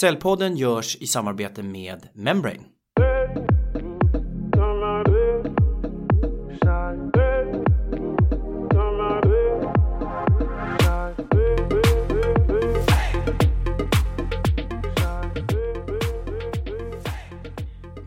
[0.00, 2.60] Cellpodden görs i samarbete med Membrane.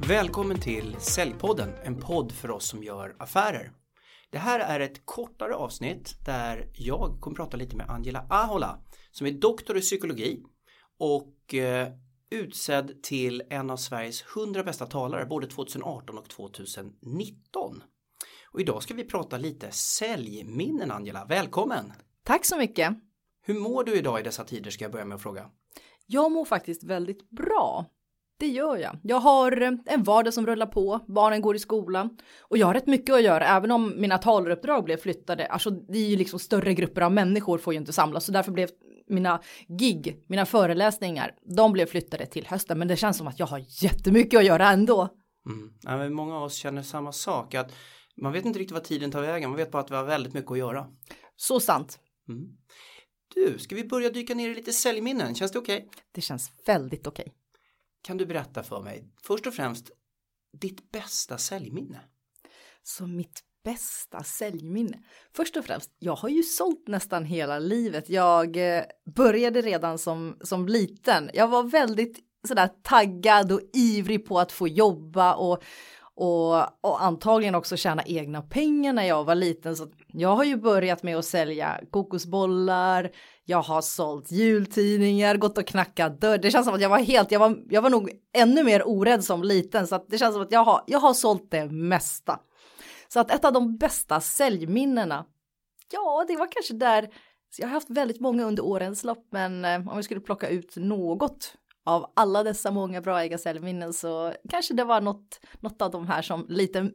[0.07, 3.71] Välkommen till Säljpodden, en podd för oss som gör affärer.
[4.29, 8.79] Det här är ett kortare avsnitt där jag kommer prata lite med Angela Ahola
[9.11, 10.43] som är doktor i psykologi
[10.99, 11.87] och eh,
[12.29, 17.83] utsedd till en av Sveriges 100 bästa talare både 2018 och 2019.
[18.51, 21.93] Och idag ska vi prata lite säljminnen Angela, välkommen!
[22.23, 22.93] Tack så mycket!
[23.41, 25.49] Hur mår du idag i dessa tider ska jag börja med att fråga?
[26.05, 27.85] Jag mår faktiskt väldigt bra.
[28.37, 28.99] Det gör jag.
[29.03, 32.73] Jag har eh, en vardag som rullar på, barnen går i skolan och jag har
[32.73, 35.45] rätt mycket att göra även om mina talaruppdrag blev flyttade.
[35.45, 38.51] Alltså det är ju liksom större grupper av människor får ju inte samlas så därför
[38.51, 38.69] blev
[39.07, 43.47] mina gig, mina föreläsningar, de blev flyttade till hösten men det känns som att jag
[43.47, 45.09] har jättemycket att göra ändå.
[45.45, 45.73] Mm.
[45.81, 47.71] Ja, men många av oss känner samma sak att
[48.17, 50.33] man vet inte riktigt vad tiden tar vägen, man vet bara att vi har väldigt
[50.33, 50.87] mycket att göra.
[51.35, 51.99] Så sant.
[52.29, 52.47] Mm.
[53.35, 55.35] Du, ska vi börja dyka ner i lite säljminnen?
[55.35, 55.77] Känns det okej?
[55.77, 55.89] Okay?
[56.11, 57.23] Det känns väldigt okej.
[57.23, 57.33] Okay.
[58.03, 59.91] Kan du berätta för mig, först och främst,
[60.61, 62.01] ditt bästa säljminne?
[62.83, 64.97] Så mitt bästa säljminne?
[65.35, 68.09] Först och främst, jag har ju sålt nästan hela livet.
[68.09, 68.83] Jag eh,
[69.15, 71.29] började redan som, som liten.
[71.33, 75.63] Jag var väldigt sådär taggad och ivrig på att få jobba och,
[76.15, 79.75] och, och antagligen också tjäna egna pengar när jag var liten.
[79.75, 83.11] Så jag har ju börjat med att sälja kokosbollar,
[83.45, 86.37] jag har sålt jultidningar, gått och knackat dörr.
[86.37, 89.23] Det känns som att jag var helt, jag var, jag var nog ännu mer orädd
[89.23, 92.39] som liten så att det känns som att jag har, jag har sålt det mesta.
[93.13, 95.25] Så att ett av de bästa säljminnena,
[95.91, 97.09] ja det var kanske där,
[97.57, 100.75] jag har haft väldigt många under årens lopp men eh, om vi skulle plocka ut
[100.75, 106.07] något av alla dessa många bra ägarsäljminnen så kanske det var något, något av de
[106.07, 106.93] här som liten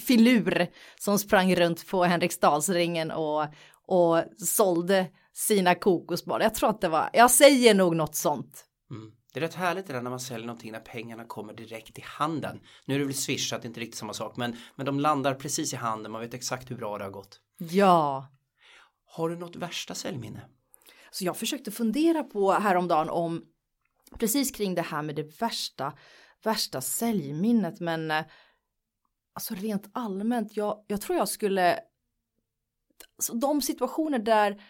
[0.00, 0.66] filur
[0.98, 3.46] som sprang runt på Henriksdalsringen och,
[3.86, 6.44] och sålde sina kokosbollar.
[6.44, 8.64] Jag tror att det var, jag säger nog något sånt.
[8.90, 9.12] Mm.
[9.32, 12.02] Det är rätt härligt det där när man säljer någonting när pengarna kommer direkt i
[12.04, 12.60] handen.
[12.84, 15.00] Nu är det väl Swish, att det inte är riktigt samma sak, men, men de
[15.00, 17.40] landar precis i handen, man vet exakt hur bra det har gått.
[17.58, 18.26] Ja.
[19.04, 20.48] Har du något värsta säljminne?
[21.10, 23.42] Så jag försökte fundera på häromdagen om
[24.18, 25.92] precis kring det här med det värsta,
[26.44, 28.24] värsta säljminnet, men eh,
[29.32, 31.78] alltså rent allmänt, jag, jag tror jag skulle,
[33.16, 34.62] alltså de situationer där,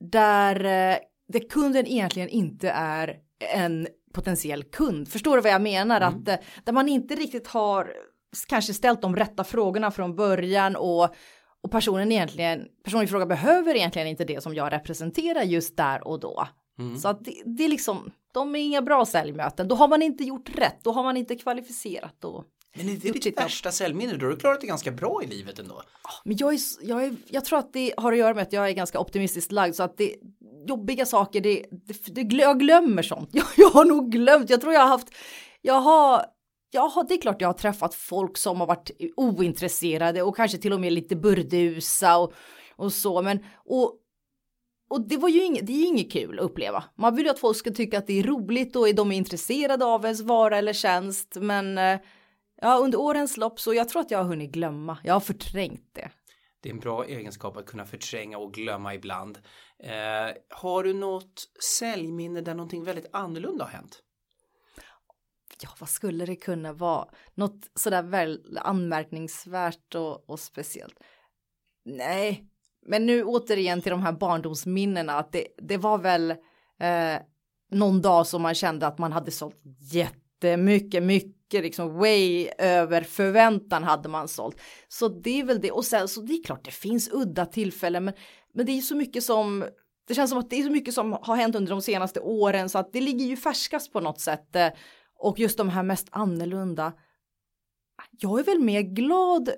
[0.00, 0.98] där eh,
[1.28, 5.08] det kunden egentligen inte är en potentiell kund.
[5.08, 6.00] Förstår du vad jag menar?
[6.00, 6.08] Mm.
[6.08, 7.92] Att eh, där man inte riktigt har
[8.48, 11.14] kanske ställt de rätta frågorna från början och,
[11.62, 16.08] och personen egentligen, personen i fråga behöver egentligen inte det som jag representerar just där
[16.08, 16.48] och då.
[16.78, 16.98] Mm.
[16.98, 19.68] Så att det, det, är liksom, de är inga bra säljmöten.
[19.68, 22.44] Då har man inte gjort rätt, då har man inte kvalificerat och
[22.76, 24.16] men är det ditt värsta säljminne?
[24.16, 25.82] Då har du klarat det ganska bra i livet ändå.
[26.24, 28.68] Men jag, är, jag, är, jag tror att det har att göra med att jag
[28.68, 30.14] är ganska optimistiskt lagd så att det
[30.68, 33.30] jobbiga saker, det, det, det, jag glömmer sånt.
[33.32, 35.08] Jag, jag har nog glömt, jag tror jag har haft,
[35.62, 36.24] jag har
[36.70, 40.72] Ja, det är klart jag har träffat folk som har varit ointresserade och kanske till
[40.72, 42.32] och med lite burdusa och,
[42.76, 43.94] och så, men och,
[44.90, 46.84] och det var ju inget, det är ju inget kul att uppleva.
[46.94, 49.84] Man vill ju att folk ska tycka att det är roligt och de är intresserade
[49.84, 51.98] av ens vara eller tjänst, men eh,
[52.60, 54.98] ja, under årens lopp så jag tror att jag har hunnit glömma.
[55.04, 56.10] Jag har förträngt det.
[56.60, 59.38] Det är en bra egenskap att kunna förtränga och glömma ibland.
[59.82, 61.48] Eh, har du något
[61.78, 64.02] säljminne där någonting väldigt annorlunda har hänt?
[65.62, 67.08] Ja, vad skulle det kunna vara?
[67.34, 70.98] Något sådär väl anmärkningsvärt och, och speciellt?
[71.84, 72.44] Nej,
[72.86, 76.30] men nu återigen till de här barndomsminnena att det, det var väl
[76.80, 77.16] eh,
[77.70, 79.60] någon dag som man kände att man hade sålt
[79.92, 80.27] jättemycket,
[81.00, 84.60] mycket liksom way över förväntan hade man sålt.
[84.88, 88.04] Så det är väl det och sen så det är klart det finns udda tillfällen
[88.04, 88.14] men
[88.54, 89.64] men det är så mycket som
[90.08, 92.68] det känns som att det är så mycket som har hänt under de senaste åren
[92.68, 94.56] så att det ligger ju färskast på något sätt.
[94.56, 94.68] Eh,
[95.18, 96.92] och just de här mest annorlunda.
[98.20, 99.50] Jag är väl mer glad.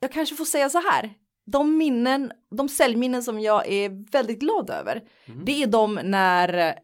[0.00, 1.14] Jag kanske får säga så här.
[1.46, 5.02] De minnen, de säljminnen som jag är väldigt glad över.
[5.26, 5.44] Mm.
[5.44, 6.78] Det är de när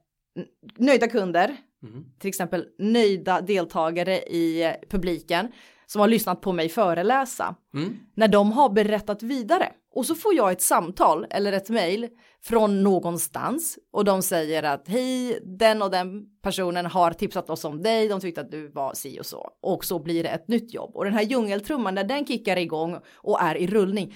[0.79, 2.05] nöjda kunder, mm.
[2.19, 5.53] till exempel nöjda deltagare i publiken
[5.87, 7.55] som har lyssnat på mig föreläsa.
[7.75, 7.97] Mm.
[8.15, 12.09] När de har berättat vidare och så får jag ett samtal eller ett mejl
[12.45, 17.83] från någonstans och de säger att hej, den och den personen har tipsat oss om
[17.83, 20.75] dig, de tyckte att du var si och så och så blir det ett nytt
[20.75, 24.15] jobb och den här djungeltrumman när den kickar igång och är i rullning.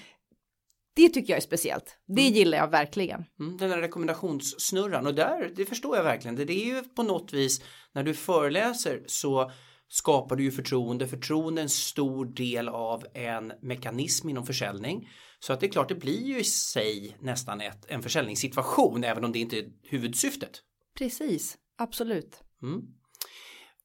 [0.97, 1.97] Det tycker jag är speciellt.
[2.07, 2.33] Det mm.
[2.33, 3.25] gillar jag verkligen.
[3.39, 6.35] Mm, den här rekommendationssnurran och där, det förstår jag verkligen.
[6.35, 7.61] Det, är ju på något vis
[7.93, 9.51] när du föreläser så
[9.87, 11.07] skapar du ju förtroende.
[11.07, 15.09] Förtroende är en stor del av en mekanism inom försäljning.
[15.39, 19.25] Så att det är klart, det blir ju i sig nästan ett, en försäljningssituation, även
[19.25, 20.61] om det inte är huvudsyftet.
[20.97, 22.41] Precis, absolut.
[22.63, 22.81] Mm.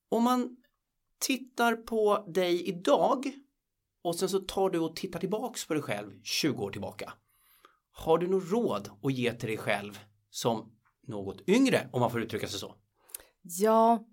[0.09, 0.57] Om man
[1.27, 3.33] tittar på dig idag
[4.03, 7.13] och sen så tar du och tittar tillbaks på dig själv 20 år tillbaka.
[7.93, 9.99] Har du något råd att ge till dig själv
[10.31, 10.73] som
[11.07, 12.75] något yngre om man får uttrycka sig så?
[13.43, 14.05] Ja,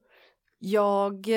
[0.59, 1.27] jag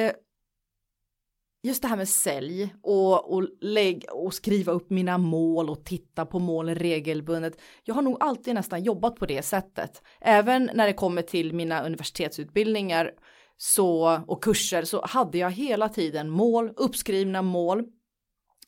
[1.63, 6.27] just det här med sälj och, och, lägg, och skriva upp mina mål och titta
[6.27, 7.61] på målen regelbundet.
[7.85, 10.03] Jag har nog alltid nästan jobbat på det sättet.
[10.21, 13.11] Även när det kommer till mina universitetsutbildningar
[13.57, 17.85] så, och kurser så hade jag hela tiden mål, uppskrivna mål.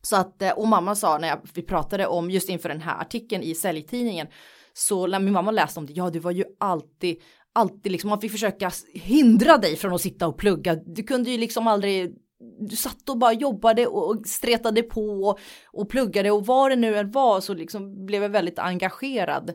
[0.04, 3.00] Så att, eh, och mamma sa när jag, vi pratade om just inför den här
[3.00, 4.26] artikeln i säljtidningen
[4.72, 7.22] så när min mamma läste om det, ja du var ju alltid
[7.54, 10.74] alltid liksom, man fick försöka hindra dig från att sitta och plugga.
[10.74, 12.14] Du kunde ju liksom aldrig
[12.58, 16.96] du satt och bara jobbade och stretade på och, och pluggade och vad det nu
[16.96, 19.54] än var så liksom blev jag väldigt engagerad.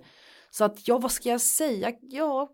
[0.52, 1.92] Så att ja, vad ska jag säga?
[2.02, 2.50] Ja,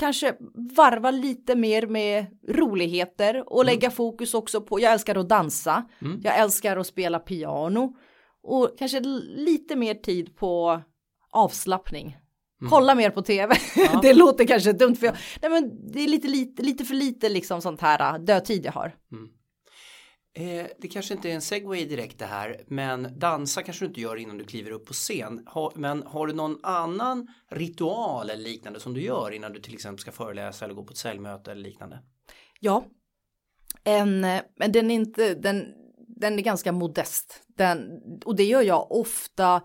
[0.00, 0.34] kanske
[0.76, 3.74] varva lite mer med roligheter och mm.
[3.74, 6.20] lägga fokus också på, jag älskar att dansa, mm.
[6.24, 7.96] jag älskar att spela piano
[8.42, 9.00] och kanske
[9.36, 10.80] lite mer tid på
[11.30, 12.06] avslappning.
[12.60, 12.70] Mm.
[12.70, 13.54] Kolla mer på tv.
[13.76, 14.00] Ja.
[14.02, 17.28] det låter kanske dumt för jag, nej men det är lite, lite, lite för lite
[17.28, 18.96] liksom sånt här äh, dödtid jag har.
[19.12, 19.28] Mm.
[20.34, 24.00] Eh, det kanske inte är en segway direkt det här, men dansa kanske du inte
[24.00, 25.46] gör innan du kliver upp på scen.
[25.46, 29.74] Ha, men har du någon annan ritual eller liknande som du gör innan du till
[29.74, 32.02] exempel ska föreläsa eller gå på ett säljmöte eller liknande?
[32.60, 32.84] Ja,
[33.84, 34.20] en,
[34.56, 35.66] men den är inte, den,
[36.18, 37.42] den är ganska modest.
[37.46, 39.62] Den, och det gör jag ofta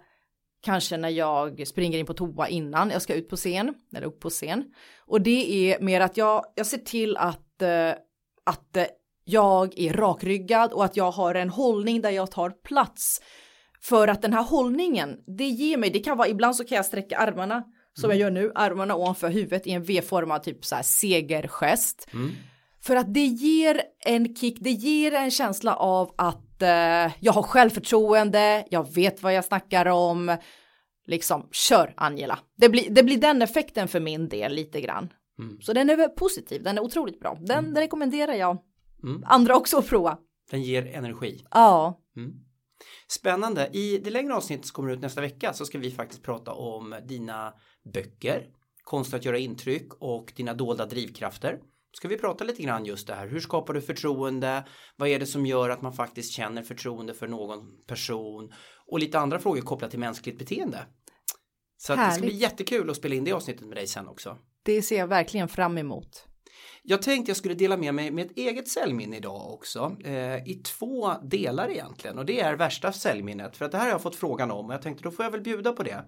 [0.61, 4.19] kanske när jag springer in på toa innan jag ska ut på scen eller upp
[4.19, 4.73] på scen.
[4.99, 7.91] Och det är mer att jag, jag ser till att, eh,
[8.43, 8.85] att eh,
[9.25, 13.21] jag är rakryggad och att jag har en hållning där jag tar plats.
[13.81, 16.85] För att den här hållningen, det ger mig, det kan vara, ibland så kan jag
[16.85, 17.63] sträcka armarna
[17.93, 18.19] som mm.
[18.19, 22.07] jag gör nu, armarna ovanför huvudet i en V-formad typ så här segergest.
[22.13, 22.31] Mm.
[22.81, 27.43] För att det ger en kick, det ger en känsla av att eh, jag har
[27.43, 30.37] självförtroende, jag vet vad jag snackar om.
[31.07, 32.39] Liksom, kör Angela.
[32.57, 35.09] Det blir, det blir den effekten för min del lite grann.
[35.39, 35.57] Mm.
[35.61, 37.37] Så den är positiv, den är otroligt bra.
[37.41, 37.73] Den, mm.
[37.73, 38.57] den rekommenderar jag
[39.05, 39.23] mm.
[39.25, 40.17] andra också att prova.
[40.51, 41.45] Den ger energi.
[41.51, 42.01] Ja.
[42.17, 42.31] Mm.
[43.07, 43.69] Spännande.
[43.73, 46.95] I det längre avsnittet som kommer ut nästa vecka så ska vi faktiskt prata om
[47.07, 47.53] dina
[47.93, 48.45] böcker,
[48.83, 51.59] konst att göra intryck och dina dolda drivkrafter
[51.97, 53.27] ska vi prata lite grann just det här.
[53.27, 54.65] Hur skapar du förtroende?
[54.95, 58.53] Vad är det som gör att man faktiskt känner förtroende för någon person?
[58.87, 60.85] Och lite andra frågor kopplat till mänskligt beteende.
[61.77, 64.37] Så det ska bli jättekul att spela in det avsnittet med dig sen också.
[64.63, 66.25] Det ser jag verkligen fram emot.
[66.87, 70.61] Jag tänkte jag skulle dela med mig med ett eget säljminne idag också eh, i
[70.63, 74.15] två delar egentligen och det är värsta säljminnet för att det här har jag fått
[74.15, 76.05] frågan om och jag tänkte då får jag väl bjuda på det.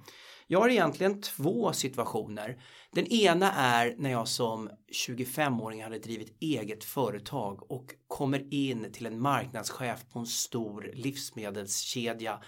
[0.47, 2.61] Jag har egentligen två situationer.
[2.91, 4.69] Den ena är när jag som
[5.07, 12.39] 25-åring hade drivit eget företag och kommer in till en marknadschef på en stor livsmedelskedja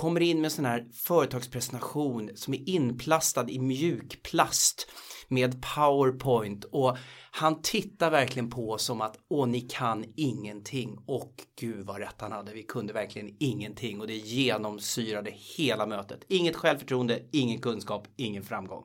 [0.00, 4.90] kommer in med sån här företagspresentation som är inplastad i mjukplast
[5.28, 6.96] med powerpoint och
[7.30, 10.98] han tittar verkligen på oss som att åh ni kan ingenting.
[11.06, 12.52] Och gud vad rätt han hade.
[12.52, 16.24] Vi kunde verkligen ingenting och det genomsyrade hela mötet.
[16.28, 18.84] Inget självförtroende ingen kunskap ingen framgång.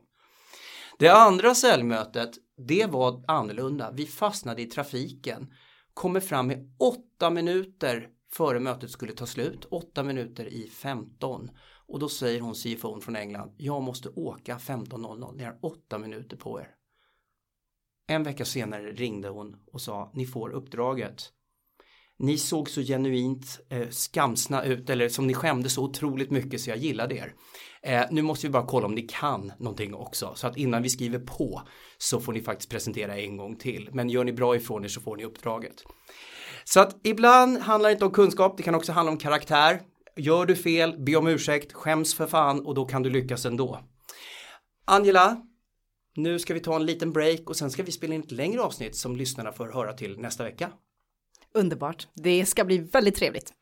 [0.98, 2.30] Det andra säljmötet
[2.66, 3.90] det var annorlunda.
[3.92, 5.46] Vi fastnade i trafiken.
[5.94, 11.50] Kommer fram med åtta minuter före mötet skulle ta slut, 8 minuter i 15.
[11.86, 16.36] Och då säger hon CFON från England, jag måste åka 15.00, ni har 8 minuter
[16.36, 16.68] på er.
[18.08, 21.32] En vecka senare ringde hon och sa, ni får uppdraget.
[22.18, 26.70] Ni såg så genuint eh, skamsna ut eller som ni skämde så otroligt mycket så
[26.70, 27.34] jag gillade er.
[27.82, 30.88] Eh, nu måste vi bara kolla om ni kan någonting också så att innan vi
[30.88, 31.62] skriver på
[31.98, 33.88] så får ni faktiskt presentera en gång till.
[33.92, 35.84] Men gör ni bra ifrån er så får ni uppdraget.
[36.68, 39.80] Så att ibland handlar det inte om kunskap, det kan också handla om karaktär.
[40.16, 43.80] Gör du fel, be om ursäkt, skäms för fan och då kan du lyckas ändå.
[44.84, 45.42] Angela,
[46.16, 48.60] nu ska vi ta en liten break och sen ska vi spela in ett längre
[48.60, 50.70] avsnitt som lyssnarna får höra till nästa vecka.
[51.54, 53.52] Underbart, det ska bli väldigt trevligt.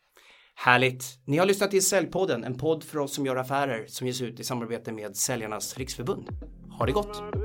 [0.55, 1.05] Härligt!
[1.25, 4.41] Ni har lyssnat till Säljpodden, en podd för oss som gör affärer som ges ut
[4.41, 6.29] i samarbete med Säljarnas Riksförbund.
[6.79, 7.44] Ha det gott!